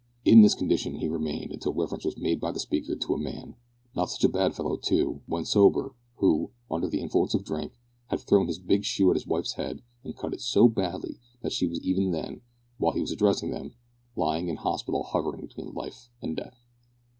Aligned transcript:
In 0.25 0.41
this 0.41 0.55
condition 0.55 0.95
he 0.95 1.07
remained 1.07 1.51
until 1.51 1.75
reference 1.75 2.05
was 2.05 2.17
made 2.17 2.39
by 2.39 2.51
the 2.51 2.59
speaker 2.59 2.95
to 2.95 3.13
a 3.13 3.19
man 3.19 3.53
not 3.95 4.05
such 4.09 4.23
a 4.23 4.29
bad 4.33 4.55
fellow 4.55 4.75
too, 4.75 5.21
when 5.27 5.45
sober 5.45 5.93
who, 6.15 6.49
under 6.71 6.87
the 6.87 6.99
influence 7.01 7.35
of 7.35 7.45
drink, 7.45 7.73
had 8.07 8.19
thrown 8.19 8.47
his 8.47 8.57
big 8.57 8.83
shoe 8.83 9.11
at 9.11 9.15
his 9.15 9.27
wife's 9.27 9.53
head 9.57 9.83
and 10.03 10.17
cut 10.17 10.33
it 10.33 10.41
so 10.41 10.67
badly 10.67 11.19
that 11.43 11.51
she 11.51 11.67
was 11.67 11.83
even 11.85 12.09
then 12.09 12.41
while 12.79 12.93
he 12.93 13.01
was 13.01 13.11
addressing 13.11 13.51
them 13.51 13.75
lying 14.15 14.47
in 14.49 14.55
hospital 14.55 15.03
hovering 15.03 15.41
between 15.45 15.71
life 15.75 16.09
and 16.19 16.35
death. 16.35 16.63